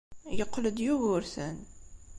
Yeqqel-d 0.37 0.77
Yugurten. 0.85 1.57